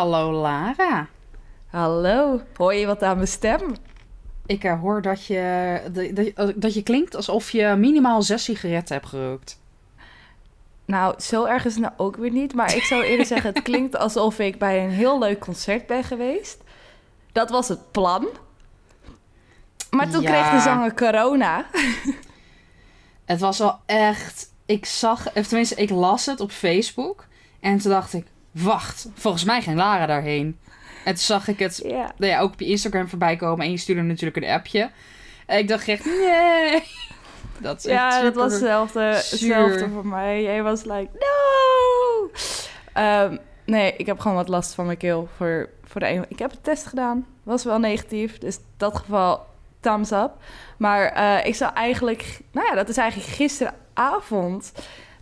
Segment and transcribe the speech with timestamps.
[0.00, 1.06] Hallo Lara.
[1.66, 3.60] Hallo, hoor je wat aan mijn stem?
[4.46, 5.80] Ik hoor dat je,
[6.34, 9.60] dat, dat je klinkt alsof je minimaal zes sigaretten hebt gerookt.
[10.84, 12.54] Nou, zo erg is het nou ook weer niet.
[12.54, 16.04] Maar ik zou eerder zeggen, het klinkt alsof ik bij een heel leuk concert ben
[16.04, 16.58] geweest.
[17.32, 18.26] Dat was het plan.
[19.90, 20.30] Maar toen Ja.
[20.30, 21.66] kreeg de zanger corona.
[23.24, 24.52] Het was wel echt...
[24.66, 25.34] Ik zag...
[25.34, 27.26] Of tenminste, ik las het op Facebook.
[27.60, 28.26] En toen dacht ik...
[28.50, 30.58] Wacht, volgens mij ging Lara daarheen.
[31.04, 33.64] En toen zag ik het nou ja, ook op je Instagram voorbij komen.
[33.64, 34.90] En je stuurde natuurlijk een appje.
[35.46, 36.04] En ik dacht echt...
[36.04, 36.82] Nee.
[37.60, 39.56] Dat is Ja, dat was hetzelfde, zuur.
[39.56, 40.42] hetzelfde voor mij.
[40.42, 42.30] Jij was like, no!
[42.92, 46.24] Ehm, nee, ik heb gewoon wat last van mijn keel voor, voor de ene.
[46.28, 48.38] Ik heb een test gedaan, was wel negatief.
[48.38, 49.46] Dus in dat geval,
[49.80, 50.30] thumbs up.
[50.76, 54.72] Maar eh, ik zou eigenlijk, nou ja, dat is eigenlijk gisteravond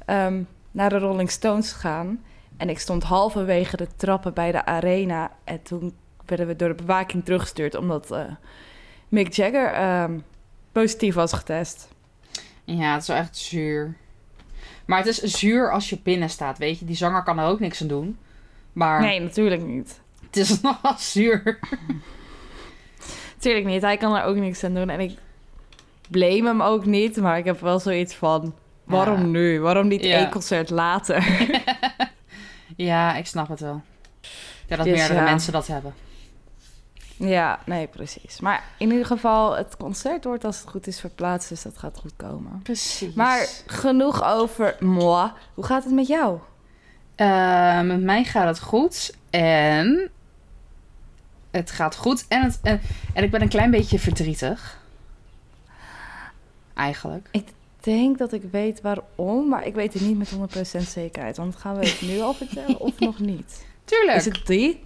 [0.06, 2.25] ehm, naar de Rolling Stones gaan.
[2.59, 5.31] En ik stond halverwege de trappen bij de arena.
[5.45, 8.20] En toen werden we door de bewaking teruggestuurd, omdat eh,
[9.09, 10.19] Mick Jagger ehm,
[10.73, 11.89] positief was getest.
[12.65, 13.97] Ja, het is wel echt zuur.
[14.87, 16.84] Maar het is zuur als je binnen staat, weet je.
[16.84, 18.19] Die zanger kan er ook niks aan doen.
[18.72, 20.00] Maar Nee, natuurlijk niet.
[20.27, 21.59] het is nog wel zuur.
[23.34, 23.83] Natuurlijk niet.
[23.83, 24.89] Hij kan er ook niks aan doen.
[24.91, 25.19] En ik
[26.11, 27.17] blame hem ook niet.
[27.17, 28.55] Maar ik heb wel zoiets van...
[28.84, 29.27] Waarom Ja.
[29.27, 29.61] nu?
[29.61, 30.17] Waarom niet Ja.
[30.19, 31.27] één concert later?
[32.84, 33.83] Ja, ik snap het wel.
[34.67, 35.25] Ja, dat Dus meerdere ja.
[35.25, 35.95] mensen dat hebben.
[37.17, 38.41] ja, nee, precies.
[38.41, 41.49] Maar in ieder geval, het concert wordt als het goed is verplaatst.
[41.49, 42.61] Dus dat gaat goed komen.
[42.62, 43.15] Precies.
[43.15, 45.31] Maar genoeg over moi.
[45.55, 46.38] Hoe gaat het met jou?
[47.15, 49.15] Eh, met mij gaat het goed.
[49.31, 50.11] En...
[51.50, 52.25] Het gaat goed.
[52.28, 52.81] En, het, en,
[53.15, 54.78] en ik ben een klein beetje verdrietig.
[56.75, 57.28] Eigenlijk.
[57.31, 57.49] Ik
[57.81, 59.49] denk dat ik weet waarom.
[59.49, 60.33] Maar ik weet het niet met
[60.78, 61.37] 100% zekerheid.
[61.37, 63.66] Want gaan we het nu al vertellen of nog niet?
[63.84, 64.16] Tuurlijk.
[64.16, 64.84] Is het die?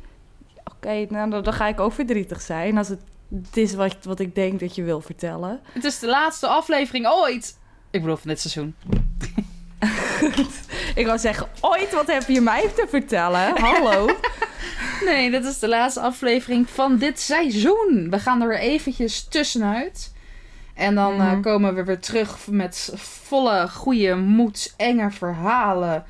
[0.64, 2.78] Oké, nou dan, ga ik ook verdrietig zijn.
[2.78, 3.00] Als het,
[3.44, 5.60] het is wat, wat ik denk dat je wil vertellen.
[5.72, 7.58] Het is de laatste aflevering ooit.
[7.90, 8.74] Ik bedoel van dit seizoen.
[10.94, 13.58] Ik wou zeggen, ooit wat heb je mij te vertellen?
[13.60, 14.06] Hallo?
[15.04, 18.06] Nee, dit is de laatste aflevering van dit seizoen.
[18.10, 20.11] We gaan er eventjes tussenuit.
[20.74, 21.40] En dan eh, Mhm.
[21.40, 26.04] komen we weer terug met volle goede moed, enge verhalen,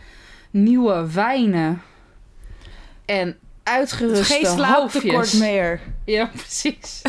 [0.50, 1.82] nieuwe wijnen
[3.04, 5.80] en uitgeruste Geen slaaptekort meer.
[6.04, 7.02] Ja, precies.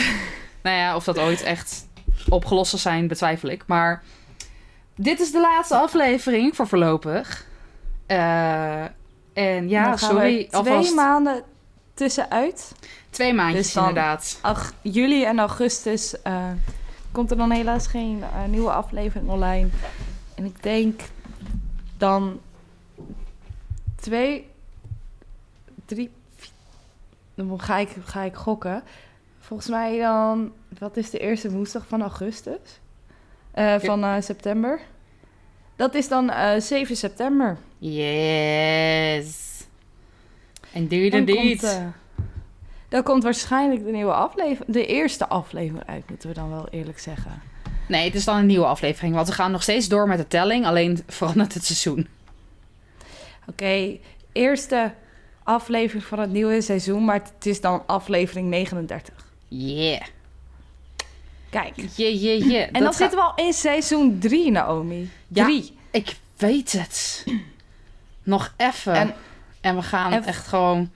[0.62, 1.88] nou ja, of dat ooit echt
[2.30, 3.64] opgelost zal zijn, betwijfel ik.
[3.68, 4.04] Maar
[4.96, 7.46] dit is de laatste aflevering voor voorlopig.
[8.06, 8.84] Eh,
[9.34, 10.20] en ja, Dan sorry.
[10.20, 11.44] twee alvast maanden
[11.94, 12.72] tussenuit.
[13.10, 14.40] twee maandjes Dus inderdaad.
[14.42, 16.50] Ach, juli en augustus eh,
[17.14, 19.68] komt er dan helaas geen eh, nieuwe aflevering online.
[20.36, 21.02] En ik denk
[21.98, 22.40] dan
[23.96, 24.48] twee,
[25.86, 26.12] drie,
[27.36, 28.84] dan ga ik, ga ik gokken.
[29.40, 32.80] Volgens mij dan, wat is de eerste woensdag van augustus?
[33.52, 34.80] Eh, van eh, september.
[35.76, 37.58] Dat is dan eh 7 september.
[37.78, 39.64] Yes.
[40.72, 41.36] Dan indeed.
[41.36, 41.86] komt, eh,
[42.94, 47.00] dan komt waarschijnlijk de nieuwe aflevering, de eerste aflevering uit, moeten we dan wel eerlijk
[47.00, 47.42] zeggen.
[47.88, 49.16] Nee, het is dan een nieuwe aflevering.
[49.16, 50.66] Want we gaan nog steeds door met de telling.
[50.66, 52.08] Alleen verandert het seizoen.
[53.48, 53.98] Oké,
[54.32, 54.94] eerste
[55.44, 59.14] aflevering van het nieuwe seizoen, maar het is dan aflevering 39.
[59.48, 60.02] Yeah.
[61.50, 61.76] Kijk.
[61.76, 62.70] Yeah, yeah, yeah.
[62.72, 65.12] En dan zitten we al in seizoen 3, Naomi.
[65.28, 65.44] Ja.
[65.44, 65.78] 3.
[65.92, 67.26] Ik weet het.
[68.24, 68.94] Nog even.
[68.94, 69.14] En,
[69.62, 70.92] En- we gaan en- echt gewoon...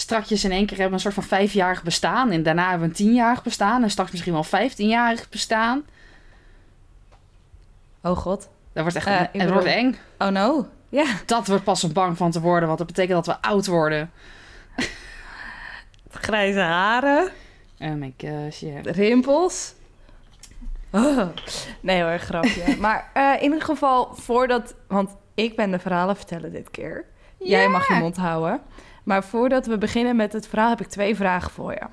[0.00, 2.30] Strakjes in één keer hebben we een soort van vijfjarig bestaan.
[2.30, 3.82] En daarna hebben we een tienjarig bestaan.
[3.82, 5.82] En straks misschien wel vijftienjarig bestaan.
[8.02, 8.48] Oh god.
[8.72, 9.96] Dat wordt echt Eh, een, wordt eng.
[10.18, 10.68] Oh no.
[10.88, 11.04] Ja.
[11.26, 12.66] Dat wordt pas om bang van te worden.
[12.66, 14.10] Want dat betekent dat we oud worden.
[16.10, 17.30] Grijze haren,
[17.78, 18.84] Oh my gosh, yeah.
[18.84, 19.74] rimpels.
[20.90, 21.28] Oh.
[21.80, 22.76] Nee hoor, grapje.
[22.80, 24.74] maar eh, in ieder geval, voordat...
[24.88, 27.04] Want ik ben de verhalen vertellen dit keer.
[27.38, 28.60] Jij mag je mond houden.
[29.02, 31.86] Maar voordat we beginnen met het verhaal, heb ik twee vragen voor je.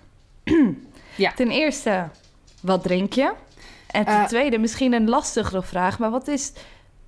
[1.15, 1.31] Ja.
[1.31, 2.09] Ten eerste,
[2.62, 3.33] wat drink je?
[3.92, 4.25] En ten Eh.
[4.25, 6.51] tweede, misschien een lastigere vraag, maar wat is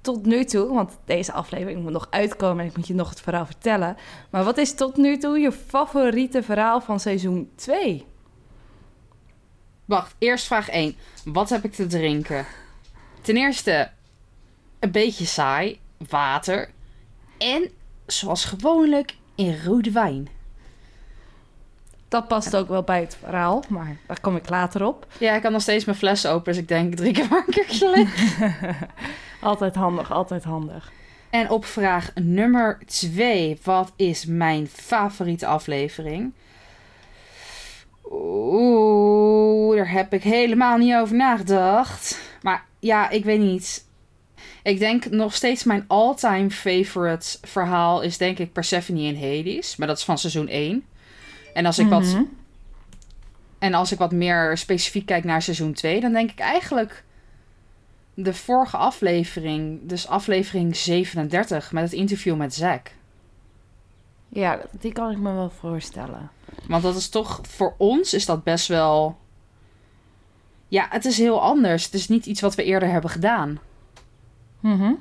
[0.01, 3.21] tot nu toe, want deze aflevering moet nog uitkomen en ik moet je nog het
[3.21, 3.97] verhaal vertellen.
[4.29, 8.05] Maar wat is tot nu toe je favoriete verhaal van seizoen 2?
[9.85, 10.95] Wacht, eerst vraag 1.
[11.25, 12.45] Wat heb ik te drinken?
[13.21, 13.89] Ten eerste,
[14.79, 15.79] een beetje saai,
[16.09, 16.69] water.
[17.37, 17.69] En,
[18.05, 20.27] zoals gewoonlijk, in rode wijn.
[22.07, 25.07] Dat past ook wel bij het verhaal, maar daar kom ik later op.
[25.17, 28.39] Ja, ik kan nog steeds mijn fles open, dus ik denk, er een keertje leeg.
[29.41, 30.91] Altijd handig, altijd handig.
[31.29, 33.59] En op vraag nummer 2.
[33.63, 36.33] Wat is mijn favoriete aflevering?
[38.11, 42.19] Oeh, daar heb ik helemaal niet over nagedacht.
[42.41, 43.85] Maar ja, ik weet niet.
[44.69, 49.75] Ik denk nog steeds mijn all-time favorite verhaal is denk ik Persephone in Hades.
[49.75, 50.85] Maar dat is van seizoen 1.
[51.53, 52.23] En als ik wat Mhm.
[53.59, 57.03] en als ik wat meer specifiek kijk naar seizoen 2, dan denk ik eigenlijk
[58.13, 62.91] de vorige aflevering, dus aflevering 37 met het interview met Zack.
[64.29, 66.29] Ja, die kan ik me wel voorstellen.
[66.67, 69.17] Want dat is toch, voor ons is dat best wel.
[70.67, 71.85] Ja, het is heel anders.
[71.85, 73.59] Het is niet iets wat we eerder hebben gedaan.
[74.59, 74.91] Mhm.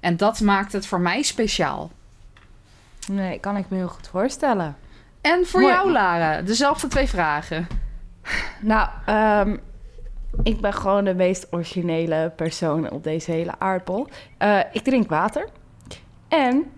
[0.00, 1.90] En dat maakt het voor mij speciaal.
[3.08, 4.76] Nee, kan ik me heel goed voorstellen.
[5.20, 5.72] En voor Mooi.
[5.72, 7.66] jou, Lara, dezelfde twee vragen.
[8.60, 9.56] Nou, ehm,
[10.42, 14.06] ik ben gewoon de meest originele persoon op deze hele aardbol.
[14.38, 15.48] Eh, ik drink water.
[16.28, 16.70] En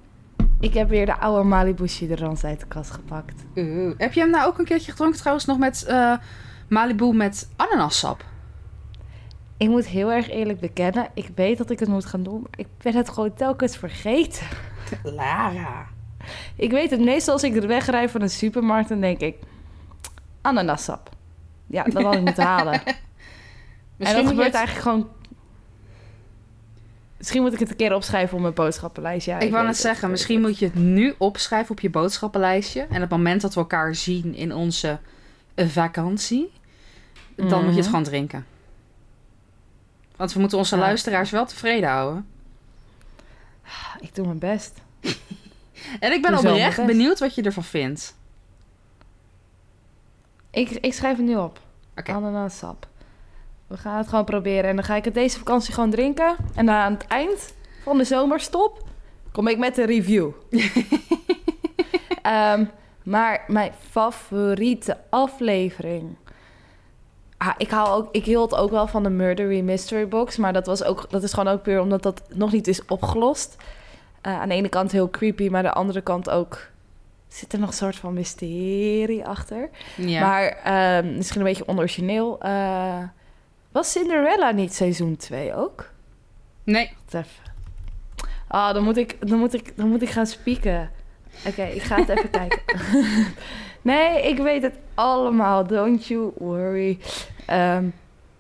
[0.61, 3.45] ik heb weer de oude Malibu Chiderans uit de kast gepakt.
[3.57, 3.95] Oeh.
[3.99, 6.17] Heb je hem nou ook een keertje gedronken trouwens nog met eh,
[6.69, 8.25] Malibu met ananassap?
[9.61, 12.51] Ik moet heel erg eerlijk bekennen, ik weet dat ik het moet gaan doen, maar
[12.57, 14.47] ik ben het gewoon telkens vergeten.
[15.03, 15.87] Lara.
[16.57, 19.37] Ik weet het meestal als ik er wegrij van een supermarkt, dan denk ik,
[20.41, 21.11] ananassap.
[21.67, 22.73] Ja, dat had ik moeten halen.
[23.99, 25.09] en dat gebeurt het- eigenlijk gewoon...
[27.17, 29.27] Misschien moet ik het een keer opschrijven op mijn boodschappenlijst.
[29.27, 31.91] Ja, ik wou weet net zeggen, ik misschien moet je het nu opschrijven op je
[31.91, 32.81] boodschappenlijstje.
[32.81, 34.99] En op het moment dat we elkaar zien in onze
[35.57, 36.51] vakantie,
[37.37, 37.85] dan moet je het Mhm.
[37.85, 38.47] gewoon drinken.
[40.21, 40.81] Want we moeten onze Ja.
[40.81, 42.27] luisteraars wel tevreden houden.
[43.63, 44.03] het.
[44.03, 44.79] Ik doe mijn best.
[46.01, 48.17] En ik ben oprecht benieuwd wat je ervan vindt.
[50.51, 51.61] Ik, ik schrijf het nu op.
[51.97, 52.13] Oké.
[52.13, 52.89] Ananassap.
[53.67, 54.71] We gaan het gewoon proberen.
[54.71, 56.37] En dan ga ik het deze vakantie gewoon drinken.
[56.55, 58.87] En dan aan het eind van de zomerstop
[59.33, 60.31] kom ik met een review.
[62.23, 62.65] Ehm,
[63.03, 66.17] maar mijn favoriete aflevering.
[67.43, 70.37] Ah, ik, hou ook, ik hield ook wel van de Murdery Mystery Box.
[70.37, 73.57] Maar dat, was ook, dat is gewoon ook puur omdat dat nog niet is opgelost.
[74.21, 76.69] Eh, aan de ene kant heel creepy, maar aan de andere kant ook...
[77.29, 79.69] Zit er nog een soort van mysterie achter.
[79.97, 80.21] Ja.
[80.21, 82.41] Maar ehm, misschien een beetje onorigineel.
[82.41, 83.03] eh,
[83.73, 85.91] was Cinderella niet seizoen 2 ook?
[86.65, 86.91] Nee.
[87.11, 87.53] Wacht even.
[88.49, 90.91] Ah, dan moet ik, dan moet ik, dan moet ik gaan spieken.
[91.47, 92.63] Oké, ik ga het even kijken.
[93.83, 95.67] Nee, ik weet het allemaal.
[95.67, 96.99] Don't you worry.
[97.47, 97.85] Ehm,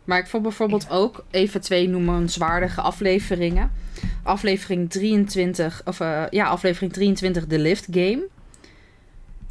[0.04, 3.72] Maar ik vond bijvoorbeeld ook even twee noemenswaardige afleveringen.
[4.22, 8.22] Aflevering 23, of eh, ja, aflevering 23, The Lift Game.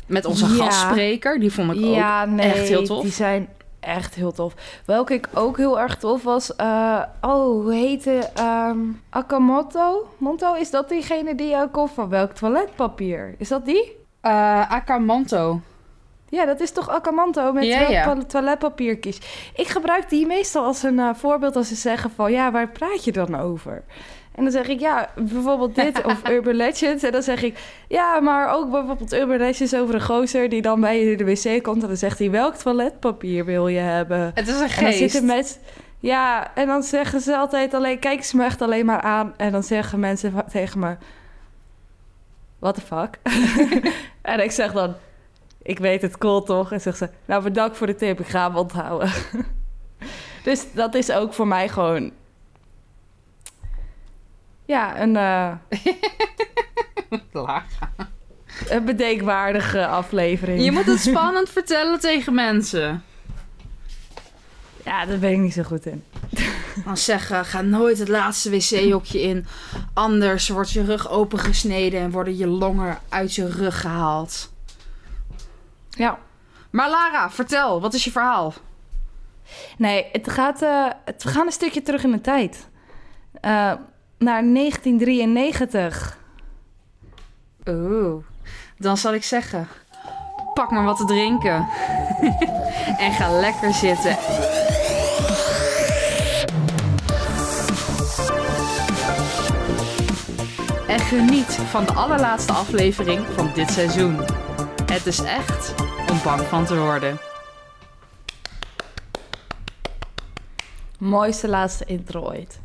[0.07, 0.63] Met onze Ja.
[0.63, 3.01] gastspreker, die vond ik ook nee, echt heel tof.
[3.01, 3.47] die zijn
[3.79, 4.53] echt heel tof.
[4.85, 6.55] Welke ik ook heel erg tof was...
[6.55, 8.29] eh, oh, hoe heette...
[8.35, 8.77] ehm
[9.09, 10.09] Akamoto?
[10.17, 13.35] Monto, is dat diegene die ook of van welk toiletpapier?
[13.37, 13.95] Is dat die?
[14.21, 15.61] Eh, Akamanto.
[16.29, 18.03] Ja, dat is toch Akamanto met Ja, welk ja.
[18.03, 19.17] toilet- toiletpapiertjes.
[19.55, 22.31] Ik gebruik die meestal als een eh, voorbeeld als ze zeggen van...
[22.31, 23.83] ja, waar praat je dan over?
[24.35, 27.03] En dan zeg ik, ja, bijvoorbeeld dit of Urban Legends.
[27.03, 30.49] En dan zeg ik, ja, maar ook bijvoorbeeld Urban Legends over een gozer...
[30.49, 32.31] die dan bij je de wc komt en dan zegt hij...
[32.31, 34.31] welk toiletpapier wil je hebben?
[34.33, 35.11] Het is een En dan geest.
[35.11, 35.45] zitten.
[35.99, 37.99] Ja, en dan zeggen ze altijd alleen...
[37.99, 39.33] kijken ze me echt alleen maar aan.
[39.37, 40.95] En dan zeggen mensen tegen me...
[42.59, 43.19] What the fuck?
[44.21, 44.95] en ik zeg dan...
[45.61, 46.71] Ik weet het, cool toch?
[46.71, 47.09] En zegt ze...
[47.25, 48.19] Nou, bedankt voor de tip.
[48.19, 49.11] Ik ga hem onthouden.
[50.43, 52.11] dus dat is ook voor mij gewoon...
[54.65, 55.51] Ja, een, eh,
[57.31, 57.65] Lara.
[58.69, 60.63] een bedenkwaardige aflevering.
[60.63, 63.03] Je moet het spannend vertellen tegen mensen.
[64.85, 66.03] Ja, daar ben ik niet zo goed in.
[66.85, 69.45] Dan zeggen, ga nooit het laatste wc-hokje in.
[69.93, 74.51] Anders wordt je rug opengesneden en worden je longen uit je rug gehaald.
[75.99, 76.19] Ja.
[76.69, 78.53] Maar Lara, vertel, wat is je verhaal?
[79.77, 82.69] Nee, het gaat, eh, het, we gaan een stukje terug in de tijd.
[83.33, 83.73] Eh,
[84.17, 86.17] naar 1993.
[87.67, 88.23] Oeh,
[88.77, 89.67] dan zal ik zeggen,
[90.53, 91.67] pak maar wat te drinken.
[93.05, 94.17] en ga lekker zitten.
[100.87, 104.19] En geniet van de allerlaatste aflevering van dit seizoen.
[104.85, 105.73] Het is echt
[106.11, 107.17] om bang van te worden.
[110.99, 112.59] Mooiste laatste intro ooit.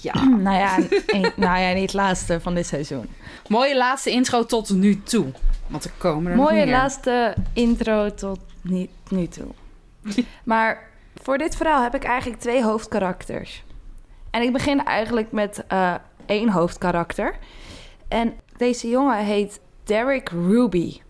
[0.00, 0.24] Ja.
[0.46, 3.08] nou, ja, een- nou ja, niet laatste van dit seizoen.
[3.48, 5.26] Mooie laatste intro tot nu toe.
[5.66, 6.74] Want er komen er nog Mooie meer.
[6.74, 9.46] laatste intro tot niet, nu toe.
[10.44, 10.88] maar
[11.22, 13.64] voor dit verhaal heb ik eigenlijk twee hoofdkarakters.
[14.30, 15.94] En ik begin eigenlijk met eh,
[16.26, 17.34] één hoofdkarakter.
[18.08, 21.00] En deze jongen heet Derek Ruby.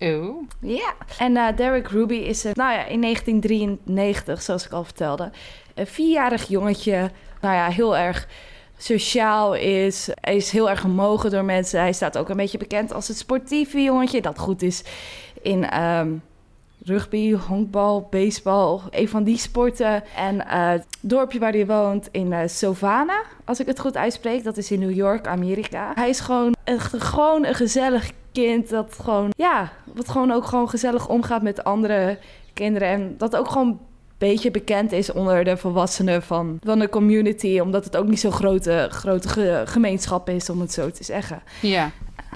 [0.00, 0.48] Oh.
[0.60, 0.94] Ja.
[1.18, 5.30] En eh, Derek Ruby is, eh, nou ja, in 1993, zoals ik al vertelde,
[5.74, 7.10] een vierjarig jongetje.
[7.40, 8.28] Nou ja, heel erg
[8.76, 10.08] sociaal is.
[10.14, 11.80] Hij is heel erg gemogen door mensen.
[11.80, 14.82] Hij staat ook een beetje bekend als het sportieve jongetje dat goed is
[15.42, 16.08] in ehm,
[16.84, 20.02] rugby, honkbal, baseball, een van die sporten.
[20.16, 24.44] En eh, het dorpje waar hij woont in uh, Savannah, als ik het goed uitspreek,
[24.44, 25.92] dat is in New York, Amerika.
[25.94, 28.10] Hij is gewoon echt gewoon een gezellig
[28.42, 32.18] kind dat gewoon, ja, wat gewoon ook gewoon gezellig omgaat met andere
[32.54, 33.80] kinderen en dat ook gewoon
[34.18, 37.58] beetje bekend is onder de volwassenen van, van de community.
[37.62, 41.42] Omdat het ook niet zo'n grote, grote ge- gemeenschap is, om het zo te zeggen.
[41.60, 41.90] Ja.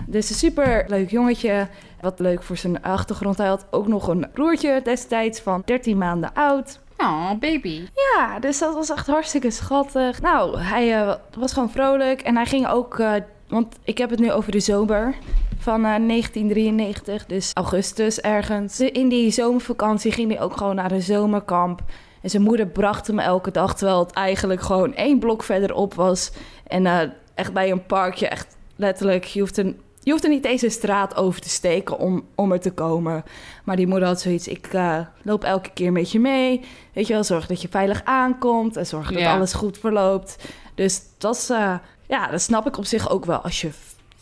[0.07, 1.69] Dus een super leuk jongetje.
[2.01, 3.39] Wat leuk voor zijn achtergrond.
[3.39, 6.81] Hij had ook nog een broertje destijds van 13 maanden oud.
[6.99, 7.83] Oh, baby.
[8.17, 10.21] Ja, dus dat was echt hartstikke schattig.
[10.21, 12.21] Nou, hij eh, was gewoon vrolijk.
[12.21, 12.99] En hij ging ook...
[12.99, 13.13] eh,
[13.49, 15.15] want ik heb het nu over de zomer
[15.63, 17.27] van eh, 1993.
[17.27, 18.81] Dus augustus ergens.
[18.81, 21.81] In die zomervakantie ging hij ook gewoon naar een zomerkamp.
[22.21, 23.75] En zijn moeder bracht hem elke dag...
[23.77, 26.33] terwijl het eigenlijk gewoon één blok verderop was.
[26.67, 27.01] En eh,
[27.35, 29.25] echt bij een parkje, echt letterlijk...
[29.25, 32.53] Je hoeft een je hoeft er niet eens een straat over te steken om, om
[32.53, 33.25] er te komen.
[33.65, 36.61] Maar die moeder had zoiets, ik eh, loop elke keer met je mee.
[36.93, 39.35] Weet je wel, zorg dat je veilig aankomt en zorg dat Ja.
[39.35, 40.37] alles goed verloopt.
[40.75, 41.75] Dus dat is, eh,
[42.07, 43.71] ja, dat snap ik op zich ook wel als je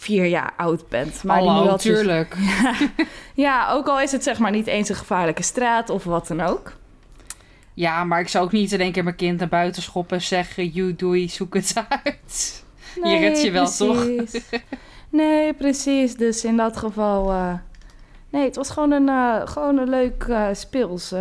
[0.01, 1.23] vier jaar oud bent.
[1.25, 2.37] Maar Hallo, moeder had zoiets- tuurlijk.
[3.35, 6.41] Ja, ook al is het zeg maar niet eens een gevaarlijke straat of wat dan
[6.41, 6.73] ook.
[7.75, 10.23] Ja, maar ik zou ook niet in één keer mijn kind naar buiten schoppen en
[10.23, 10.67] zeggen...
[10.69, 12.65] You, doei, zoek het uit.
[13.05, 14.05] Je redt je wel, toch?
[14.15, 14.43] precies.
[15.11, 16.15] nee, precies.
[16.17, 17.31] Dus in dat geval...
[17.31, 17.55] eh,
[18.31, 21.15] nee, het was gewoon een, eh, gewoon een leuk, eh, speels,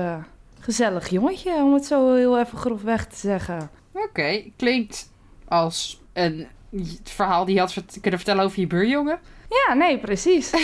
[0.59, 1.53] gezellig jongetje...
[1.53, 3.69] om het zo heel even grofweg te zeggen.
[3.93, 5.09] Oké, klinkt
[5.47, 6.47] als een
[7.03, 9.19] verhaal die je had kunnen vertellen over je buurjongen.
[9.49, 10.51] Ja, nee, precies.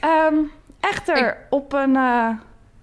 [0.00, 0.34] Ehm,
[0.80, 2.28] echter, op een eh,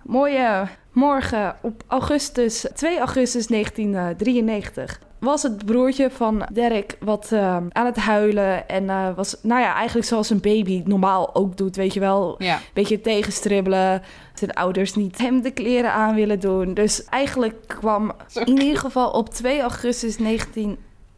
[0.04, 5.00] mooie morgen op augustus, 2 augustus 1993...
[5.20, 8.68] was het broertje van Derek wat eh, aan het huilen.
[8.70, 12.36] En eh, was, nou ja, eigenlijk zoals een baby normaal ook doet, weet je wel.
[12.38, 12.60] Ja.
[12.74, 14.02] beetje tegenstribbelen.
[14.34, 16.74] Zijn ouders niet hem de kleren aan willen doen.
[16.74, 18.12] Dus eigenlijk kwam
[18.46, 20.18] in ieder geval op 2 augustus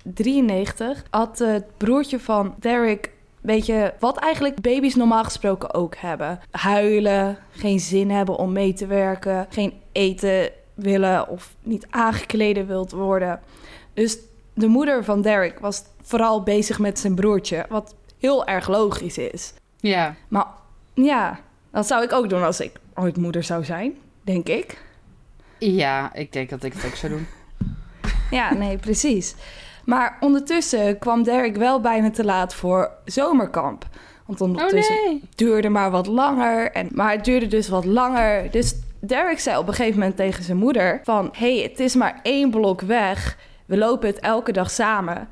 [0.04, 1.04] 1993...
[1.10, 3.18] had het broertje van Derek...
[3.42, 6.40] Weet je, wat eigenlijk baby's normaal gesproken ook hebben.
[6.52, 12.92] Huilen, geen zin hebben om mee te werken, geen eten willen of niet aangekleden wilt
[12.92, 13.40] worden.
[13.94, 14.18] Dus
[14.54, 19.54] de moeder van Derek was vooral bezig met zijn broertje, wat heel erg logisch is.
[19.78, 20.16] Ja.
[20.28, 20.48] Maar
[20.94, 21.40] ja,
[21.72, 24.84] dat zou ik ook doen als ik ooit moeder zou zijn, denk ik.
[25.58, 27.28] Ja, ik denk dat ik het ook zou doen.
[28.32, 29.36] Ja, nee, precies.
[29.90, 33.86] Maar ondertussen kwam Derek wel bijna te laat voor zomerkamp.
[34.26, 35.24] Want Oh ondertussen nee.
[35.36, 36.72] duurde maar wat langer.
[36.72, 38.52] En, maar het duurde dus wat langer.
[38.52, 41.30] Dus Derek zei op een gegeven moment tegen zijn moeder van...
[41.34, 43.38] hey, het is maar één blok weg.
[43.66, 45.28] We lopen het elke dag samen.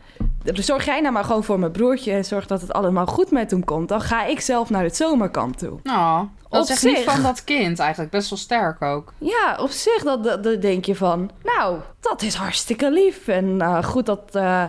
[0.53, 2.11] Zorg jij nou maar gewoon voor mijn broertje...
[2.11, 3.89] en zorg dat het allemaal goed met hem komt.
[3.89, 5.79] Dan ga ik zelf naar het zomerkamp toe.
[5.83, 7.11] Nou, dat Op is echt niet zich.
[7.13, 8.11] van dat kind eigenlijk.
[8.11, 9.13] Best wel sterk ook.
[9.17, 11.29] Ja, op zich dat, dat, dat denk je van...
[11.43, 13.27] nou, dat is hartstikke lief.
[13.27, 14.63] En eh, goed dat eh,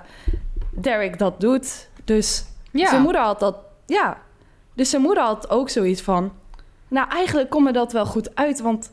[0.71, 1.89] Derek dat doet.
[2.05, 2.89] Dus Ja.
[2.89, 3.57] zijn moeder had dat...
[3.87, 4.17] Ja,
[4.75, 6.33] dus zijn moeder had ook zoiets van...
[6.89, 8.91] nou, eigenlijk komt me dat wel goed uit, want...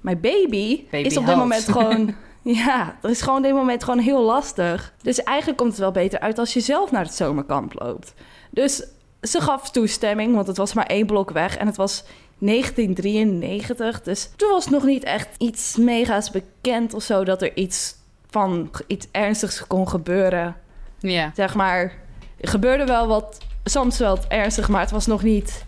[0.00, 2.14] mijn baby, Baby is op dit moment gewoon...
[2.42, 4.92] ja, dat is gewoon op dit moment gewoon heel lastig.
[5.02, 8.14] Dus eigenlijk komt het wel beter uit als je zelf naar het zomerkamp loopt.
[8.50, 8.86] Dus
[9.22, 11.56] ze gaf toestemming, want het was maar één blok weg.
[11.56, 12.04] En het was
[12.38, 17.24] 1993, dus toen was nog niet echt iets mega's bekend of zo...
[17.24, 17.94] dat er iets
[18.30, 20.56] van iets ernstigs kon gebeuren
[20.98, 21.30] Ja.
[21.34, 21.92] zeg maar,
[22.40, 25.64] er gebeurde wel wat, soms wel ernstig, maar het was nog niet.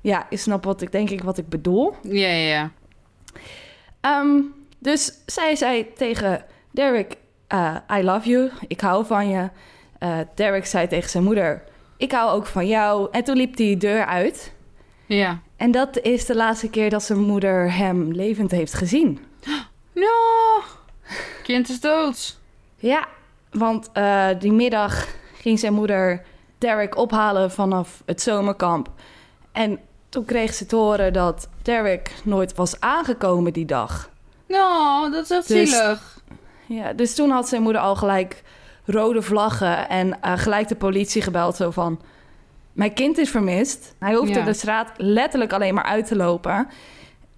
[0.00, 1.94] Ja, je snapt wat ik denk ik wat ik bedoel.
[2.02, 2.70] Ja, ja, ja.
[4.00, 4.40] Ehm,
[4.80, 9.50] dus zij zei tegen Derek, eh, I love you, ik hou van je.
[9.98, 11.62] Eh, Derek zei tegen zijn moeder,
[11.96, 13.08] ik hou ook van jou.
[13.10, 14.52] En toen liep die deur uit.
[15.06, 15.40] Ja.
[15.56, 19.18] En dat is de laatste keer dat zijn moeder hem levend heeft gezien.
[19.92, 20.62] No.
[21.42, 22.38] Kind is dood.
[22.76, 23.08] Ja,
[23.50, 26.22] want eh, die middag ging zijn moeder
[26.58, 28.90] Derek ophalen vanaf het zomerkamp.
[29.52, 34.10] En toen kreeg ze te horen dat Derek nooit was aangekomen die dag.
[34.50, 36.18] No, dat is echt Dus- zielig.
[36.66, 38.42] Ja, dus toen had zijn moeder al gelijk
[38.84, 41.56] rode vlaggen en eh, gelijk de politie gebeld.
[41.56, 42.00] Zo van,
[42.72, 43.94] mijn kind is vermist.
[43.98, 44.44] Hij hoefde Ja.
[44.44, 46.68] de straat letterlijk alleen maar uit te lopen.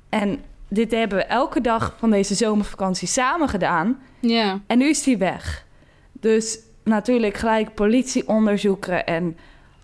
[0.09, 4.03] En dit hebben we elke dag van deze zomervakantie samen gedaan.
[4.21, 4.61] Ja.
[4.67, 5.65] En nu is hij weg.
[6.13, 9.37] Dus natuurlijk gelijk politie onderzoeken en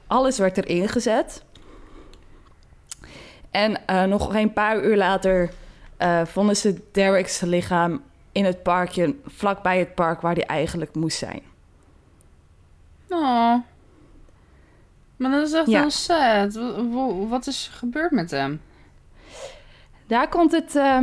[0.06, 1.42] alles werd erin gezet.
[3.50, 5.50] En eh, nog geen paar uur later
[5.98, 8.02] eh, vonden ze Derek's lichaam
[8.32, 11.42] in het parkje, vlakbij het park waar hij eigenlijk moest zijn.
[13.08, 13.54] Oh.
[15.16, 15.80] Maar dat is echt Ja.
[15.80, 16.54] heel sad.
[16.54, 18.60] Wa- wa- Wat is gebeurd met hem?
[20.06, 21.02] Daar komt het eh,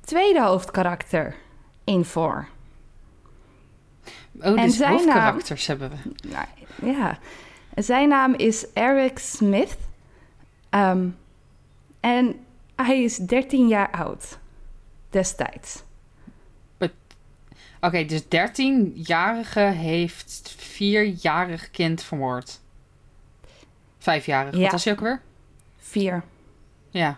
[0.00, 1.34] tweede hoofdkarakter
[1.84, 2.48] in voor.
[4.40, 6.28] Oh, En dus zijn naam- hoofdkarakters hebben we.
[6.28, 6.46] Nou,
[6.96, 7.18] ja.
[7.74, 9.76] Zijn naam is Eric Smith.
[10.70, 11.08] Ehm,
[12.00, 12.44] en
[12.86, 14.38] hij is 13 jaar oud.
[15.10, 15.82] Destijds.
[17.80, 22.60] Oké, dus 13-jarige heeft vierjarig kind vermoord.
[23.98, 24.54] Vijfjarig.
[24.54, 24.62] Ja.
[24.62, 25.22] Wat was hij ook weer?
[25.76, 26.22] Vier.
[26.90, 27.16] Ja.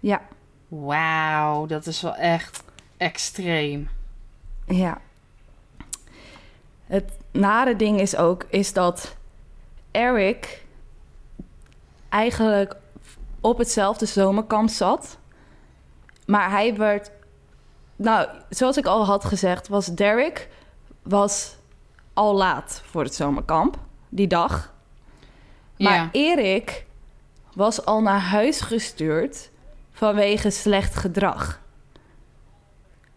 [0.00, 0.26] Ja.
[0.68, 2.64] Wauw, dat is wel echt
[2.96, 3.88] extreem.
[4.66, 5.00] Ja.
[6.86, 9.16] Het nare ding is ook, is dat
[9.90, 10.64] Eric
[12.08, 12.76] eigenlijk
[13.40, 15.18] op hetzelfde zomerkamp zat.
[16.26, 17.10] Maar hij werd...
[17.96, 20.48] Nou, zoals ik al had gezegd, was Derek
[21.02, 21.56] was
[22.12, 24.72] al laat voor het zomerkamp, die dag.
[25.78, 26.08] Maar ja.
[26.12, 26.86] Erik
[27.54, 29.50] was al naar huis gestuurd
[29.92, 31.60] vanwege slecht gedrag.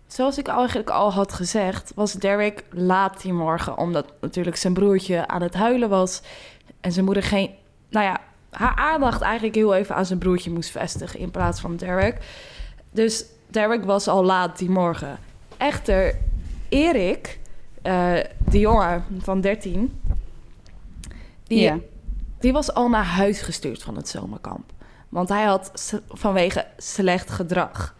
[0.07, 5.27] Zoals ik eigenlijk al had gezegd, was Derek laat die morgen, omdat natuurlijk zijn broertje
[5.27, 6.21] aan het huilen was
[6.81, 7.55] en zijn moeder geen,
[7.89, 8.19] nou ja,
[8.51, 12.17] haar aandacht eigenlijk heel even aan zijn broertje moest vestigen in plaats van Derek.
[12.91, 15.19] Dus Derek was al laat die morgen.
[15.58, 16.17] Echter,
[16.69, 17.39] Erik,
[17.82, 18.13] eh
[18.49, 20.02] de jongen van 13,
[21.43, 21.71] die,
[22.39, 24.71] die was al naar huis gestuurd van het zomerkamp.
[25.10, 27.95] Want hij had vanwege slecht gedrag.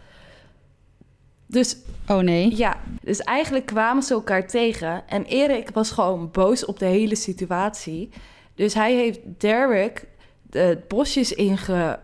[1.46, 1.76] Dus
[2.08, 2.56] Oh nee.
[2.56, 5.08] ja, dus eigenlijk kwamen ze elkaar tegen.
[5.08, 8.10] En Erik was gewoon boos op de hele situatie.
[8.54, 10.06] Dus hij heeft Derek
[10.52, 11.98] de bosjes inge...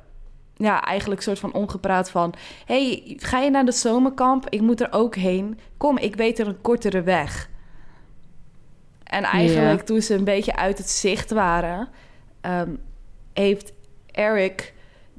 [0.54, 2.34] Ja, eigenlijk soort van omgepraat van...
[2.66, 4.48] hey, ga je naar de zomerkamp?
[4.48, 5.58] Ik moet er ook heen.
[5.76, 7.48] Kom, ik weet er een kortere weg.
[9.04, 9.84] En eigenlijk Ja.
[9.84, 11.88] toen ze een beetje uit het zicht waren...
[12.40, 12.74] ehm,
[13.32, 13.72] heeft
[14.10, 14.74] Eric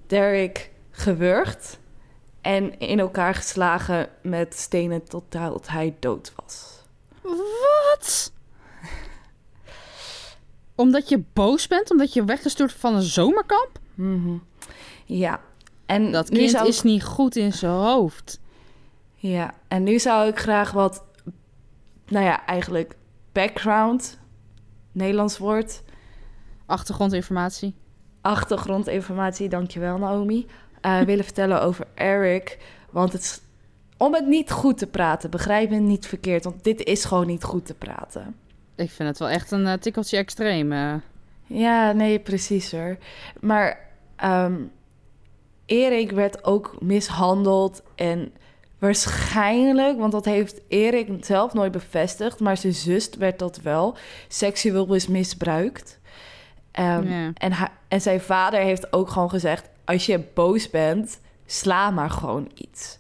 [0.08, 1.80] Derek gewurgd...
[2.42, 6.84] en in elkaar geslagen met stenen totdat hij dood was.
[7.22, 8.32] Wat?
[10.80, 11.92] Omdat je boos bent?
[11.92, 13.80] Omdat je weggestuurd van een zomerkamp?
[13.96, 14.38] Mhm.
[15.06, 15.40] Ja.
[15.86, 18.40] En Dat kind ik- is niet goed in zijn hoofd.
[19.16, 21.04] Ja, en nu zou ik graag wat,
[22.08, 22.96] nou ja, eigenlijk
[23.32, 24.20] background,
[24.92, 25.82] Nederlands woord,
[26.66, 27.76] Achtergrondinformatie.
[28.22, 30.48] achtergrondinformatie, dankjewel Naomi,
[30.82, 32.58] eh, willen vertellen over Eric.
[32.92, 33.42] Want het is,
[33.98, 37.44] om het niet goed te praten, begrijp me niet verkeerd, want dit is gewoon niet
[37.44, 38.36] goed te praten.
[38.80, 40.72] Ik vind het wel echt een eh, tikkeltje extreem.
[40.72, 40.94] eh.
[41.46, 42.98] Ja, nee, precies hoor.
[43.40, 43.80] Maar
[44.16, 44.54] ehm
[45.66, 48.34] Erik werd ook mishandeld en
[48.80, 54.94] waarschijnlijk, want dat heeft Erik zelf nooit bevestigd, maar zijn zus werd dat wel, seksueel
[54.94, 56.00] is misbruikt.
[56.72, 57.32] Ehm, Ja.
[57.34, 57.54] en,
[57.88, 63.00] en zijn vader heeft ook gewoon gezegd, als je boos bent, sla maar gewoon iets.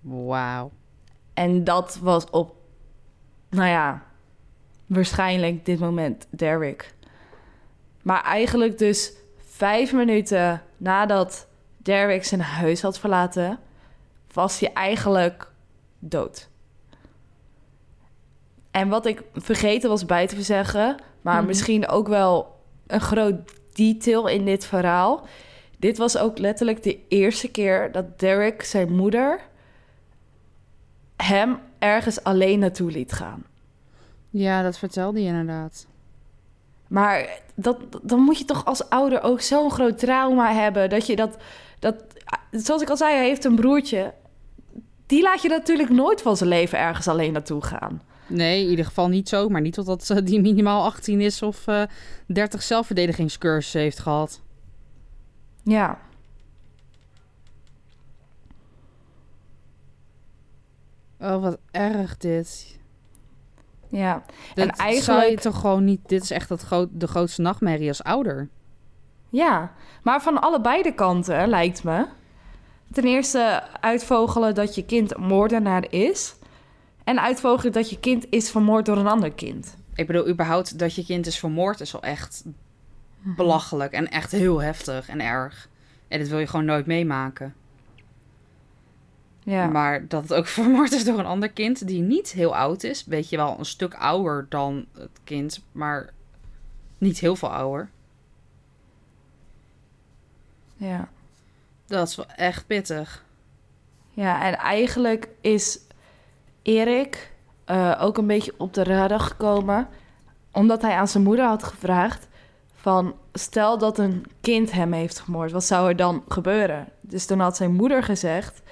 [0.00, 0.70] Wauw.
[1.34, 2.54] En dat was op,
[3.50, 4.02] nou ja,
[4.94, 6.94] waarschijnlijk dit moment Derek.
[8.02, 13.58] Maar eigenlijk dus vijf minuten nadat Derek zijn huis had verlaten,
[14.32, 15.50] was hij eigenlijk
[15.98, 16.48] dood.
[18.70, 21.46] En wat ik vergeten was bij te zeggen, maar Mhm.
[21.46, 23.34] misschien ook wel een groot
[23.72, 25.26] detail in dit verhaal.
[25.78, 29.40] Dit was ook letterlijk de eerste keer dat Derek zijn moeder
[31.16, 33.44] hem ergens alleen naartoe liet gaan.
[34.32, 35.86] Ja, dat vertelde je inderdaad.
[36.88, 41.16] Maar dat, dan moet je toch als ouder ook zo'n groot trauma hebben dat je
[41.16, 41.36] dat,
[41.78, 42.04] dat.
[42.50, 44.14] Zoals ik al zei, hij heeft een broertje.
[45.06, 48.02] Die laat je natuurlijk nooit van zijn leven ergens alleen naartoe gaan.
[48.26, 49.48] Nee, in ieder geval niet zo.
[49.48, 51.82] Maar niet totdat eh, die minimaal 18 is of eh
[52.26, 54.40] 30 zelfverdedigingscursussen heeft gehad.
[55.62, 55.98] Ja.
[61.20, 62.80] Oh, wat erg dit.
[63.92, 64.22] Ja.
[64.54, 66.00] Dit En zou je eigenlijk- toch gewoon niet...
[66.06, 68.48] Dit is echt het groot, de grootste nachtmerrie als ouder.
[69.28, 69.72] Ja.
[70.02, 72.06] Maar van allebei de kanten, lijkt me.
[72.92, 76.34] Ten eerste uitvogelen dat je kind moordenaar is.
[77.04, 79.76] En uitvogelen dat je kind is vermoord door een ander kind.
[79.94, 82.44] Ik bedoel, überhaupt dat je kind is vermoord is al echt
[83.22, 83.92] belachelijk.
[83.92, 85.68] En echt heel heftig en erg.
[86.08, 87.54] En dat wil je gewoon nooit meemaken.
[89.44, 89.66] Ja.
[89.66, 93.04] Maar dat het ook vermoord is door een ander kind die niet heel oud is.
[93.04, 96.12] Weet je wel, een stuk ouder dan het kind, maar
[96.98, 97.90] niet heel veel ouder.
[100.76, 101.08] ja.
[101.86, 103.24] Dat is wel echt pittig.
[104.10, 105.78] Ja, en eigenlijk is
[106.62, 107.32] Erik
[107.64, 109.88] eh, ook een beetje op de radar gekomen.
[110.52, 112.28] Omdat hij aan zijn moeder had gevraagd
[112.74, 113.14] van...
[113.32, 116.88] stel dat een kind hem heeft gemoord, wat zou er dan gebeuren?
[117.00, 118.62] Dus toen had zijn moeder gezegd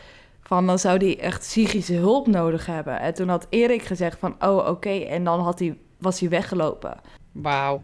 [0.51, 0.67] van...
[0.67, 3.01] dan zou hij echt psychische hulp nodig hebben.
[3.01, 4.35] En toen had Erik gezegd van...
[4.41, 7.01] oh, oké, en dan had hij, was hij weggelopen.
[7.33, 7.83] Wauw.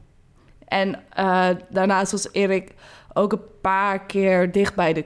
[0.65, 2.75] En eh, daarnaast was Erik
[3.13, 5.05] ook een paar keer dicht bij de,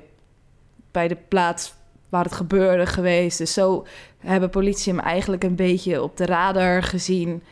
[0.90, 1.74] bij de plaats
[2.08, 3.38] waar het gebeurde geweest.
[3.38, 3.86] Dus zo
[4.18, 7.42] hebben politie hem eigenlijk een beetje op de radar gezien.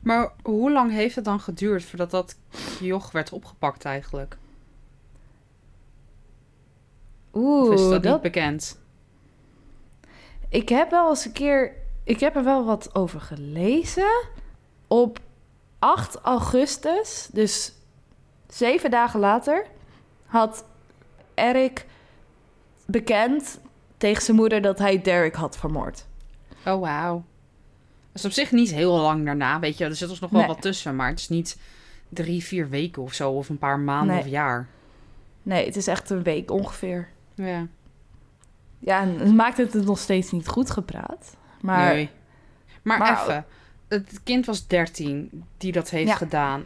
[0.00, 2.36] Maar hoe lang heeft het dan geduurd voordat dat
[2.80, 4.36] joch werd opgepakt eigenlijk?
[7.34, 8.82] Oeh, of is dat, dat, niet bekend?
[10.54, 11.72] Ik heb wel eens een keer...
[12.04, 14.22] Ik heb er wel wat over gelezen.
[14.88, 15.18] Op
[15.78, 17.72] 8 augustus, dus
[18.48, 19.66] zeven dagen later...
[20.26, 20.64] had
[21.34, 21.86] Erik
[22.86, 23.60] bekend
[23.96, 26.06] tegen zijn moeder dat hij Derek had vermoord.
[26.66, 27.24] Oh, wauw.
[28.12, 29.84] Dat is op zich niet heel lang daarna, weet je.
[29.84, 30.48] Er zit ons nog wel Nee.
[30.48, 31.58] wat tussen, maar het is niet
[32.08, 33.30] drie, vier weken of zo.
[33.30, 34.24] Of een paar maanden Nee.
[34.24, 34.66] of jaar.
[35.42, 37.08] Nee, het is echt een week ongeveer.
[37.34, 37.66] Ja.
[38.84, 41.36] Ja, en het maakt het nog steeds niet goed gepraat.
[41.60, 42.10] Maar nee.
[42.82, 43.44] Maar, maar- even.
[43.88, 46.14] Het kind was 13 die dat heeft Ja.
[46.16, 46.64] gedaan.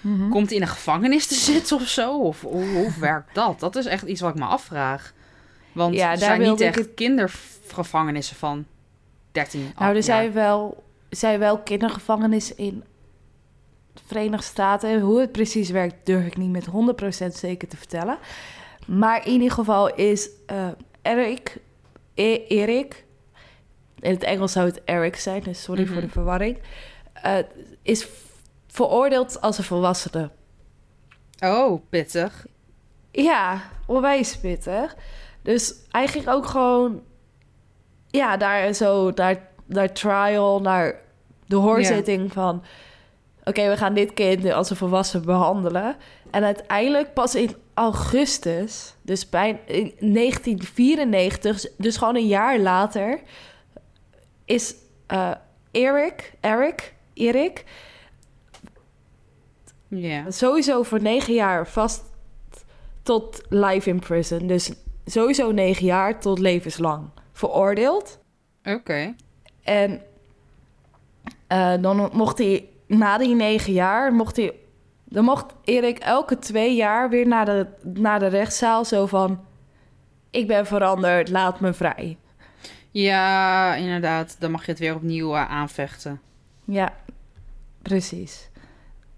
[0.00, 0.28] Mhm.
[0.28, 2.18] Komt in een gevangenis te zitten of zo?
[2.18, 3.60] Of hoe, hoe werkt dat?
[3.60, 5.12] Dat is echt iets wat ik me afvraag.
[5.72, 8.66] Want Ja, er zijn niet echt het- kindergevangenissen van
[9.32, 9.72] 13.
[9.78, 12.84] nou, er zijn wel, zijn wel kindergevangenissen in
[13.92, 15.00] de Verenigde Staten.
[15.00, 18.18] Hoe het precies werkt, durf ik niet met 100% zeker te vertellen.
[18.86, 20.68] Maar in ieder geval is eh,
[21.02, 21.56] Eric,
[22.14, 23.04] E- Erik,
[24.00, 25.92] in het Engels zou het Eric zijn, dus sorry Mhm.
[25.92, 26.58] voor de verwarring,
[27.12, 27.38] eh,
[27.82, 28.08] is
[28.66, 30.30] veroordeeld als een volwassene.
[31.40, 32.46] Oh, pittig.
[33.10, 34.96] Ja, onwijs pittig.
[35.42, 37.02] Dus hij ging ook gewoon...
[38.06, 40.94] Ja, daar zo, naar, naar trial, naar
[41.46, 42.62] de hoorzitting van...
[43.44, 45.96] Oké, we gaan dit kind als een volwassen behandelen.
[46.32, 53.20] En uiteindelijk pas in augustus, dus bij in 1994, dus gewoon een jaar later...
[54.44, 54.74] is
[55.06, 55.30] eh,
[55.70, 57.64] Eric, Eric, Erik
[59.88, 60.30] Ja.
[60.30, 62.02] sowieso voor negen jaar vast
[63.02, 64.46] tot life in prison.
[64.46, 64.72] Dus
[65.04, 68.18] sowieso negen jaar tot levenslang veroordeeld.
[68.64, 69.14] Oké.
[69.62, 70.02] En
[71.46, 74.52] eh, dan mocht hij na die negen jaar, mocht hij,
[75.12, 79.40] dan mocht Erik elke twee jaar weer naar de, naar de rechtszaal zo van...
[80.30, 82.18] Ik ben veranderd, laat me vrij.
[82.90, 84.36] Ja, inderdaad.
[84.38, 86.20] Dan mag je het weer opnieuw eh, aanvechten.
[86.64, 86.92] Ja,
[87.82, 88.50] precies.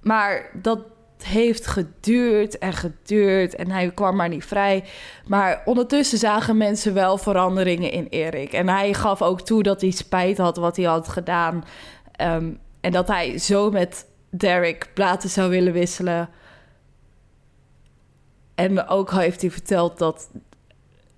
[0.00, 0.78] Maar dat
[1.22, 4.84] heeft geduurd en geduurd en hij kwam maar niet vrij.
[5.26, 8.52] Maar ondertussen zagen mensen wel veranderingen in Erik.
[8.52, 11.64] En hij gaf ook toe dat hij spijt had wat hij had gedaan.
[12.12, 16.28] Ehm, en dat hij zo met Derek platen zou willen wisselen.
[18.54, 20.30] En ook heeft hij verteld dat,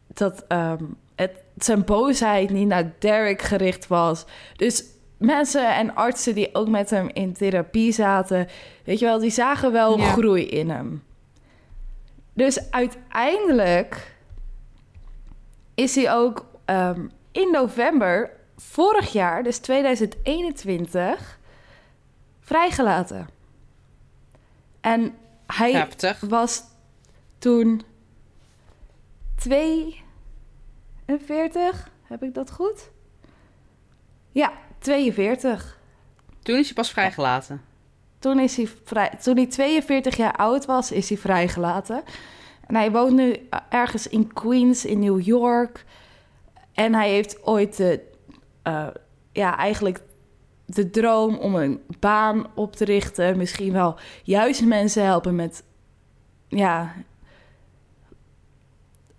[0.06, 4.24] dat ehm, het, zijn boosheid niet naar Derek gericht was.
[4.56, 4.84] Dus
[5.16, 8.48] mensen en artsen die ook met hem in therapie zaten,
[8.84, 10.12] weet je wel, die zagen wel Ja.
[10.12, 11.02] groei in hem.
[12.32, 14.16] Dus uiteindelijk
[15.74, 21.38] is hij ook ehm, in november vorig jaar, dus 2021,
[22.46, 23.28] vrijgelaten.
[24.80, 25.14] En
[25.46, 26.20] hij Heftig.
[26.20, 26.62] was
[27.38, 27.82] toen
[29.36, 32.90] 42, heb ik dat goed?
[34.32, 35.78] Ja, 42.
[36.42, 37.62] Toen is hij pas vrijgelaten.
[38.18, 42.02] Toen, is hij vrij, toen hij 42 jaar oud was, is hij vrijgelaten.
[42.66, 45.84] En hij woont nu ergens in Queens in New York.
[46.72, 48.00] En hij heeft ooit de,
[48.62, 48.86] eh,
[49.32, 50.00] ja, eigenlijk
[50.66, 53.36] de droom om een baan op te richten.
[53.36, 55.62] Misschien wel juist mensen helpen met
[56.48, 56.94] ja,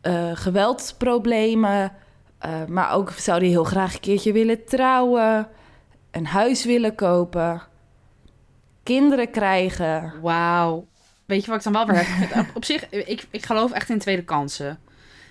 [0.01, 1.91] eh, geweldsproblemen.
[2.37, 5.47] Eh, maar ook zou hij heel graag een keertje willen trouwen.
[6.11, 7.61] Een huis willen kopen.
[8.83, 10.13] Kinderen krijgen.
[10.21, 10.87] Wauw.
[11.25, 12.07] Weet je wat ik dan wel weer?
[12.39, 14.79] Op, op zich, ik, ik geloof echt in tweede kansen.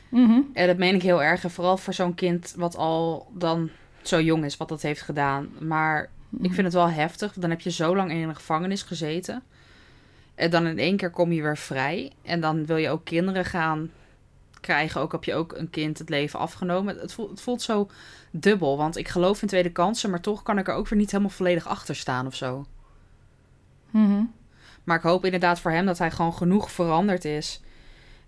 [0.08, 0.40] Mhm.
[0.52, 1.44] En dat meen ik heel erg.
[1.44, 3.70] En vooral voor zo'n kind wat al dan
[4.08, 5.48] zo jong is, wat dat heeft gedaan.
[5.58, 7.32] Maar ik vind het wel heftig.
[7.32, 9.42] Dan heb je zo lang in een gevangenis gezeten.
[10.34, 12.12] En dan in één keer kom je weer vrij.
[12.22, 13.90] En dan wil je ook kinderen gaan
[14.66, 16.98] krijgen, ook heb je ook een kind het leven afgenomen.
[16.98, 17.90] Het voelt, het voelt zo
[18.30, 21.10] dubbel, want ik geloof in tweede kansen, maar toch kan ik er ook weer niet
[21.10, 22.66] helemaal volledig achter staan of zo.
[23.90, 24.22] Mhm.
[24.84, 27.60] Maar ik hoop inderdaad voor hem dat hij gewoon genoeg veranderd is.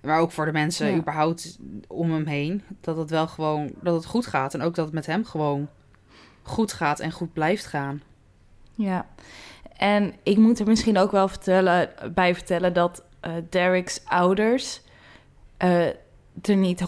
[0.00, 0.96] Maar ook voor de mensen Ja.
[0.96, 1.58] überhaupt
[1.88, 2.62] om hem heen.
[2.80, 4.54] Dat het wel gewoon, dat het goed gaat.
[4.54, 5.68] En ook dat het met hem gewoon
[6.42, 8.02] goed gaat en goed blijft gaan.
[8.74, 9.06] Ja.
[9.76, 14.80] En ik moet er misschien ook wel vertellen, bij vertellen dat eh Derek's ouders
[15.56, 15.86] eh,
[16.42, 16.80] er niet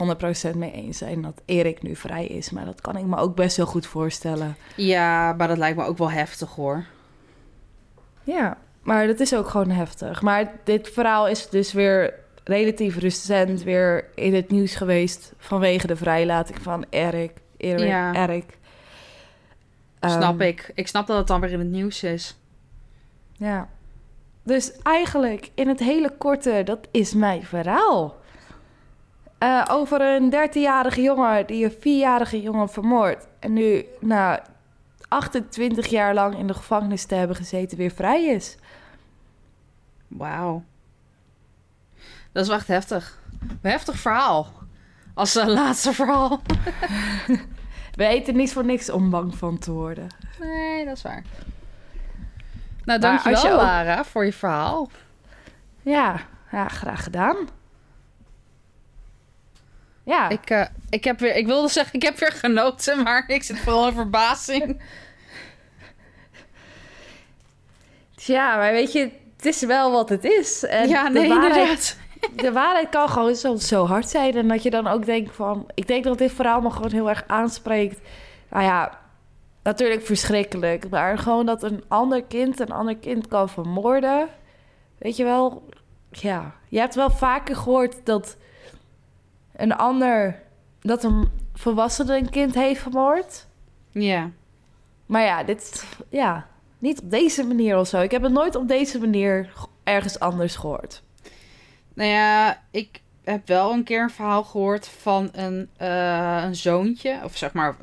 [0.53, 2.51] 100% mee eens zijn dat Erik nu vrij is.
[2.51, 4.57] Maar dat kan ik me ook best wel goed voorstellen.
[4.77, 6.85] Ja, maar dat lijkt me ook wel heftig hoor.
[8.23, 10.23] Ja, maar dat is ook gewoon heftig.
[10.23, 15.96] Maar dit verhaal is dus weer relatief recent weer in het nieuws geweest vanwege de
[15.96, 17.33] vrijlating van Erik.
[17.57, 18.12] Erik, Ja.
[20.00, 20.70] Snap Ehm, ik.
[20.74, 22.38] Ik snap dat het dan weer in het nieuws is.
[23.33, 23.68] Ja.
[24.42, 28.18] Dus eigenlijk, in het hele korte, dat is mijn verhaal.
[29.38, 33.26] Eh, over een 13-jarige jongen die een 4-jarige jongen vermoordt.
[33.38, 34.42] En nu, na
[35.09, 38.57] 28 jaar lang in de gevangenis te hebben gezeten, weer vrij is.
[40.09, 40.62] Wauw.
[42.32, 43.18] Dat is wel echt heftig.
[43.62, 44.52] Een heftig verhaal.
[45.14, 46.42] Als eh, laatste verhaal.
[47.94, 50.06] We eten niet voor niks om bang van te worden.
[50.40, 51.22] Nee, dat is waar.
[52.84, 54.90] Nou, dankjewel je ook- Lara voor je verhaal.
[55.82, 56.20] Ja,
[56.52, 57.36] ja graag gedaan.
[60.04, 63.42] Ja, Ik, eh, ik, heb weer, ik wilde zeggen, ik heb weer genoten, maar ik
[63.42, 64.82] zit vooral in verbazing.
[68.14, 69.00] ja, maar weet je,
[69.36, 70.64] het is wel wat het is.
[70.64, 71.96] En ja, nee, waarheid inderdaad.
[72.37, 74.35] de waarheid kan gewoon zo, zo hard zijn.
[74.35, 75.66] En dat je dan ook denkt van...
[75.74, 78.00] Ik denk dat dit verhaal me gewoon heel erg aanspreekt.
[78.48, 78.98] Nou ja,
[79.62, 80.88] natuurlijk verschrikkelijk.
[80.88, 84.28] Maar gewoon dat een ander kind een ander kind kan vermoorden.
[84.98, 85.68] Weet je wel?
[86.11, 88.37] Ja, je hebt wel vaker gehoord dat
[89.56, 90.42] een ander...
[90.80, 93.46] Dat een volwassene een kind heeft vermoord.
[93.90, 94.30] Ja.
[95.06, 95.85] Maar ja, dit...
[96.09, 96.46] Ja,
[96.78, 98.00] niet op deze manier of zo.
[98.00, 99.52] Ik heb het nooit op deze manier
[99.85, 101.02] ergens anders gehoord.
[101.94, 107.20] Nou ja, ik heb wel een keer een verhaal gehoord van een, eh, een zoontje.
[107.24, 107.76] Of zeg maar.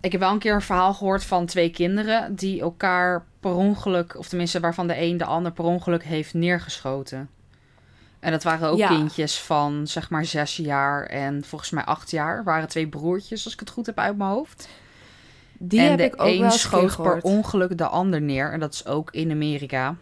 [0.00, 4.18] Ik heb wel een keer een verhaal gehoord van twee kinderen die elkaar per ongeluk,
[4.18, 7.28] of tenminste waarvan de een de ander per ongeluk heeft neergeschoten.
[8.20, 8.88] En dat waren ook Ja.
[8.88, 12.44] kindjes van zeg maar zes jaar en volgens mij acht jaar.
[12.44, 14.68] Waren twee broertjes, als ik het goed heb uit mijn hoofd.
[15.58, 18.52] Die en heb de ik ook wel een keer schoot per ongeluk de ander neer.
[18.52, 19.96] En dat is ook in Amerika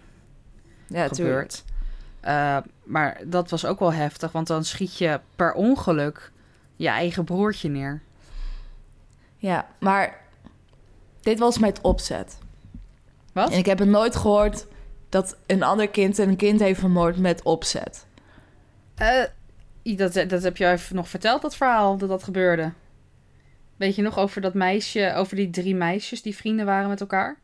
[0.86, 1.64] Ja, gebeurd.
[2.22, 6.32] Eh, maar dat was ook wel heftig, want dan schiet je per ongeluk
[6.76, 8.02] je eigen broertje neer.
[9.36, 10.20] Ja, maar
[11.20, 12.38] dit was met opzet.
[13.32, 13.50] Wat?
[13.50, 14.66] En ik heb het nooit gehoord
[15.08, 18.06] dat een ander kind een kind heeft vermoord met opzet.
[18.94, 19.24] Eh,
[19.82, 22.72] dat, dat heb je even nog verteld, dat verhaal, dat dat gebeurde.
[23.76, 27.36] Weet je nog over dat meisje, over die drie meisjes die vrienden waren met elkaar?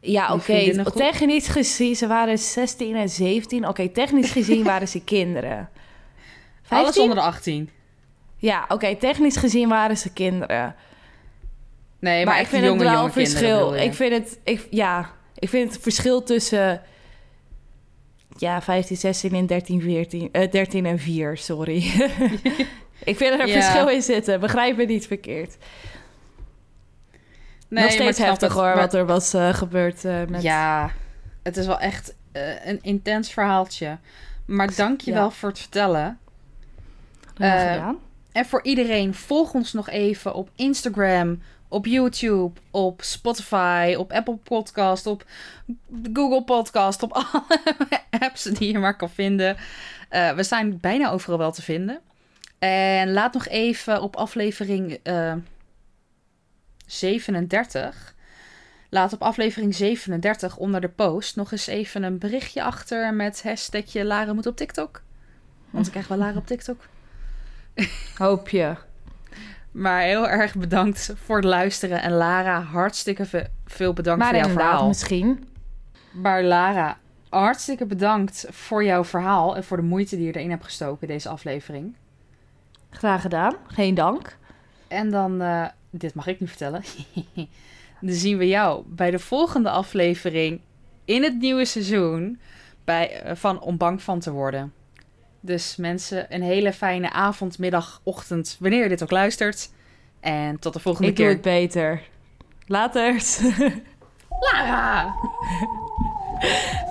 [0.00, 0.84] Ja, oké.
[0.94, 3.68] Technisch gezien, ze waren 16 en 17.
[3.68, 5.68] Oké, technisch gezien waren ze kinderen.
[6.68, 7.02] Alles 15?
[7.02, 7.70] onder de 18.
[8.36, 10.74] Ja, oké, technisch gezien waren ze kinderen.
[12.00, 13.74] Nee, maar, maar ik vind jonge, het wel een kinderen verschil.
[13.74, 13.84] je?
[13.84, 16.82] Ik vind het, ik, ja, ik vind het verschil tussen
[18.36, 21.76] ja, 15, 16 en 13, 14, eh, 13 en 4, sorry.
[23.04, 23.60] ik vind er een Ja.
[23.62, 24.40] verschil in zitten.
[24.40, 25.56] Begrijp me niet verkeerd.
[27.68, 30.42] Nee, Nog steeds heftig hoor, maar- wat er was eh, gebeurd eh, met...
[30.42, 30.90] Ja,
[31.42, 33.98] het is wel echt eh, een intens verhaaltje.
[34.44, 35.16] Maar dank je Ja.
[35.16, 36.18] wel voor het vertellen.
[38.32, 44.36] En voor iedereen, volg ons nog even op Instagram, op YouTube, op Spotify, op Apple
[44.36, 45.24] Podcast, op
[46.12, 49.56] Google Podcast, op alle apps die je maar kan vinden.
[50.10, 52.00] We zijn bijna overal wel te vinden.
[52.58, 54.98] En laat nog even op aflevering
[56.92, 58.14] 37.
[58.90, 64.04] Laat op aflevering 37 onder de post nog eens even een berichtje achter met hashtagje
[64.04, 65.02] Lara moet op TikTok.
[65.70, 66.80] Want ik krijg wel Lara op TikTok.
[68.18, 68.74] Hoop je.
[69.70, 72.02] Maar heel erg bedankt voor het luisteren.
[72.02, 74.86] En Lara, hartstikke ve- veel bedankt Maar voor jouw verhaal.
[74.88, 75.48] misschien.
[76.10, 76.98] Maar Lara,
[77.28, 79.56] hartstikke bedankt voor jouw verhaal.
[79.56, 81.94] En voor de moeite die je erin hebt gestoken, deze aflevering.
[82.90, 83.54] Graag gedaan.
[83.66, 84.36] Geen dank.
[84.88, 86.82] En dan, eh, dit mag ik nu vertellen.
[88.00, 90.60] dan zien we jou bij de volgende aflevering
[91.04, 92.40] in het nieuwe seizoen
[92.84, 94.72] bij, eh, van Om Bang van te worden.
[95.40, 99.70] Dus mensen, een hele fijne avond, middag, ochtend, wanneer je dit ook luistert.
[100.20, 101.34] En tot de volgende Ik doe keer.
[101.34, 102.02] het beter.
[102.66, 103.40] Laters.
[104.52, 105.14] Lara!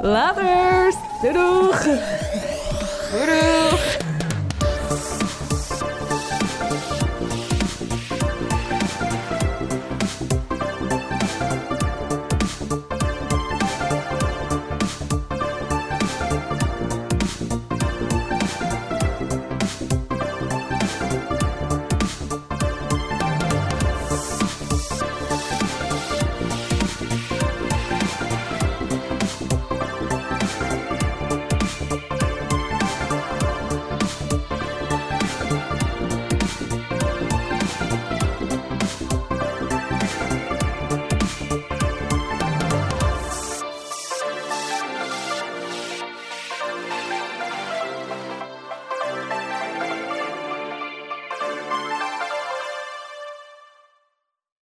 [0.01, 0.95] Laters.
[1.21, 1.86] Doei doeg.